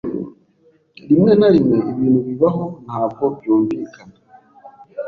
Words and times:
Rimwe 1.09 1.31
na 1.39 1.47
rimwe 1.53 1.77
ibintu 1.91 2.19
bibaho 2.27 2.65
ntabwo 2.85 3.23
byumvikana. 3.35 4.15